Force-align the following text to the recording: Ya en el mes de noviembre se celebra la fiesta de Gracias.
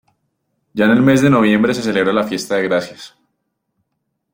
Ya 0.73 0.85
en 0.85 0.91
el 0.93 1.01
mes 1.03 1.21
de 1.21 1.29
noviembre 1.29 1.75
se 1.75 1.83
celebra 1.83 2.11
la 2.11 2.23
fiesta 2.23 2.55
de 2.55 2.63
Gracias. 2.63 3.15